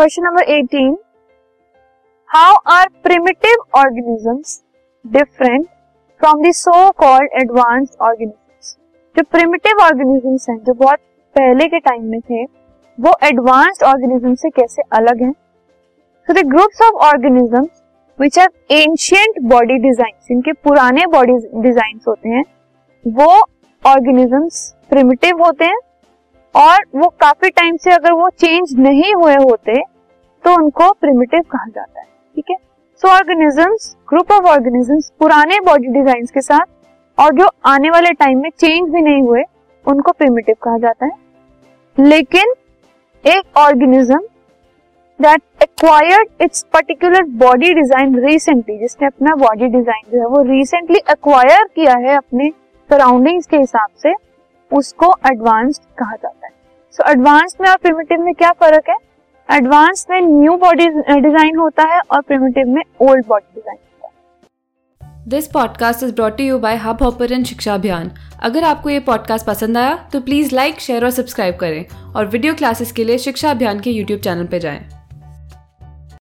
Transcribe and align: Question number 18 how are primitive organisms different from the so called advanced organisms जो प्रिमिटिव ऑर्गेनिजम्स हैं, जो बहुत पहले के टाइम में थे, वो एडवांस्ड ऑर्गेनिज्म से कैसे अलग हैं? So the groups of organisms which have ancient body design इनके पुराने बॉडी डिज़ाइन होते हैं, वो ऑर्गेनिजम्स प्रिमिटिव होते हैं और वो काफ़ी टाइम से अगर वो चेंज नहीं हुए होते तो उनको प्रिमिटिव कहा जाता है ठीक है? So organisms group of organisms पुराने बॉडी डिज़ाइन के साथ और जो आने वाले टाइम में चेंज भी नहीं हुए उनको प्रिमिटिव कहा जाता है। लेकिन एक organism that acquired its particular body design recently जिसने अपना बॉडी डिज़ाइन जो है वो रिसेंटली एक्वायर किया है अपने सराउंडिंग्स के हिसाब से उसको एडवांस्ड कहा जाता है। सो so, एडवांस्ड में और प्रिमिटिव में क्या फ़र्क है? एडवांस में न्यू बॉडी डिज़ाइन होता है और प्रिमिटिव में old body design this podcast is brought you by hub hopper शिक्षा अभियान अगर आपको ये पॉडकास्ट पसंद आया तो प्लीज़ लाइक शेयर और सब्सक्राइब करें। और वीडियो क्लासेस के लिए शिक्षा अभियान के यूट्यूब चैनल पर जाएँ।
Question 0.00 0.22
number 0.22 0.44
18 0.52 0.94
how 2.30 2.54
are 2.72 2.88
primitive 3.02 3.64
organisms 3.78 4.52
different 5.04 5.66
from 6.20 6.40
the 6.42 6.52
so 6.52 6.90
called 6.90 7.32
advanced 7.40 8.00
organisms 8.00 8.76
जो 9.16 9.22
प्रिमिटिव 9.22 9.82
ऑर्गेनिजम्स 9.84 10.48
हैं, 10.50 10.56
जो 10.58 10.74
बहुत 10.74 10.98
पहले 11.36 11.66
के 11.66 11.78
टाइम 11.78 12.04
में 12.04 12.20
थे, 12.20 12.44
वो 12.44 13.14
एडवांस्ड 13.22 13.84
ऑर्गेनिज्म 13.84 14.34
से 14.34 14.50
कैसे 14.50 14.82
अलग 14.92 15.22
हैं? 15.22 15.32
So 16.28 16.40
the 16.40 16.46
groups 16.46 16.82
of 16.82 17.04
organisms 17.08 17.82
which 18.18 18.38
have 18.38 18.74
ancient 18.78 19.42
body 19.50 19.78
design 19.82 20.34
इनके 20.36 20.52
पुराने 20.52 21.06
बॉडी 21.08 21.38
डिज़ाइन 21.60 22.00
होते 22.08 22.28
हैं, 22.28 22.44
वो 23.04 23.30
ऑर्गेनिजम्स 23.82 24.64
प्रिमिटिव 24.90 25.44
होते 25.44 25.64
हैं 25.64 25.78
और 26.54 26.84
वो 26.96 27.08
काफ़ी 27.20 27.50
टाइम 27.50 27.76
से 27.76 27.90
अगर 27.92 28.12
वो 28.12 28.28
चेंज 28.40 28.78
नहीं 28.78 29.14
हुए 29.14 29.34
होते 29.34 29.80
तो 30.44 30.54
उनको 30.54 30.90
प्रिमिटिव 30.92 31.40
कहा 31.50 31.66
जाता 31.66 32.00
है 32.00 32.06
ठीक 32.06 32.50
है? 32.50 32.56
So 33.02 33.08
organisms 33.08 33.94
group 34.08 34.32
of 34.32 34.46
organisms 34.46 35.10
पुराने 35.18 35.58
बॉडी 35.66 35.88
डिज़ाइन 35.92 36.26
के 36.34 36.40
साथ 36.42 36.66
और 37.18 37.34
जो 37.34 37.48
आने 37.66 37.90
वाले 37.90 38.10
टाइम 38.14 38.42
में 38.42 38.50
चेंज 38.50 38.90
भी 38.90 39.00
नहीं 39.00 39.22
हुए 39.22 39.42
उनको 39.84 40.12
प्रिमिटिव 40.12 40.56
कहा 40.62 40.78
जाता 40.78 41.06
है। 41.06 41.12
लेकिन 41.98 42.52
एक 43.24 43.58
organism 43.58 44.18
that 45.20 45.42
acquired 45.62 46.42
its 46.42 46.62
particular 46.72 47.22
body 47.38 47.72
design 47.74 48.18
recently 48.20 48.78
जिसने 48.78 49.06
अपना 49.06 49.34
बॉडी 49.36 49.66
डिज़ाइन 49.68 50.10
जो 50.12 50.18
है 50.18 50.26
वो 50.26 50.42
रिसेंटली 50.44 50.98
एक्वायर 51.10 51.64
किया 51.74 51.96
है 51.98 52.16
अपने 52.16 52.48
सराउंडिंग्स 52.90 53.46
के 53.46 53.56
हिसाब 53.56 53.88
से 54.02 54.14
उसको 54.70 55.12
एडवांस्ड 55.30 55.82
कहा 55.98 56.14
जाता 56.14 56.46
है। 56.46 56.52
सो 56.94 57.02
so, 57.02 57.10
एडवांस्ड 57.10 57.62
में 57.62 57.68
और 57.70 57.76
प्रिमिटिव 57.78 58.22
में 58.24 58.34
क्या 58.34 58.50
फ़र्क 58.60 58.88
है? 58.88 58.96
एडवांस 59.52 60.06
में 60.10 60.20
न्यू 60.20 60.56
बॉडी 60.56 60.86
डिज़ाइन 61.20 61.56
होता 61.56 61.82
है 61.94 62.00
और 62.10 62.20
प्रिमिटिव 62.20 62.68
में 62.68 62.82
old 63.00 63.26
body 63.26 63.54
design 63.54 63.78
this 65.28 65.46
podcast 65.46 66.02
is 66.02 66.14
brought 66.14 66.40
you 66.40 66.58
by 66.58 66.76
hub 66.76 67.02
hopper 67.02 67.42
शिक्षा 67.44 67.74
अभियान 67.74 68.10
अगर 68.42 68.64
आपको 68.64 68.90
ये 68.90 69.00
पॉडकास्ट 69.00 69.46
पसंद 69.46 69.78
आया 69.78 69.96
तो 70.12 70.20
प्लीज़ 70.20 70.54
लाइक 70.54 70.80
शेयर 70.80 71.04
और 71.04 71.10
सब्सक्राइब 71.10 71.56
करें। 71.56 71.84
और 72.16 72.26
वीडियो 72.26 72.54
क्लासेस 72.54 72.92
के 72.92 73.04
लिए 73.04 73.18
शिक्षा 73.18 73.50
अभियान 73.50 73.80
के 73.80 73.90
यूट्यूब 73.90 74.20
चैनल 74.20 74.46
पर 74.46 74.58
जाएँ। 74.58 74.89